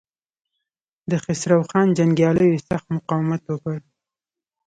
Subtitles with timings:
[1.09, 3.77] د خسرو خان جنګياليو سخت مقاومت وکړ.